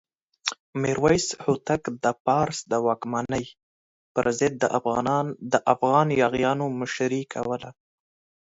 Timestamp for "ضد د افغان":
4.39-6.07